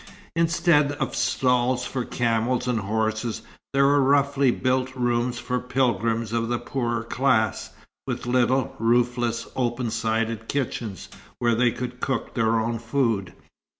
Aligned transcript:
Instead 0.35 0.93
of 0.93 1.15
stalls 1.15 1.85
for 1.85 2.03
camels 2.03 2.67
and 2.67 2.79
horses, 2.79 3.43
there 3.71 3.85
were 3.85 4.01
roughly 4.01 4.49
built 4.49 4.95
rooms 4.95 5.37
for 5.37 5.59
pilgrims 5.59 6.33
of 6.33 6.47
the 6.49 6.57
poorer 6.57 7.03
class, 7.03 7.69
with 8.07 8.25
little, 8.25 8.75
roofless, 8.79 9.45
open 9.55 9.91
sided 9.91 10.47
kitchens, 10.47 11.07
where 11.37 11.53
they 11.53 11.69
could 11.71 11.99
cook 11.99 12.33
their 12.33 12.59
own 12.59 12.79
food. 12.79 13.33